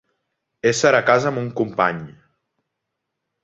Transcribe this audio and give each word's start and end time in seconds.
Ésser 0.69 0.93
a 0.99 1.03
casa 1.11 1.29
amb 1.33 1.43
un 1.43 1.51
company. 1.61 2.03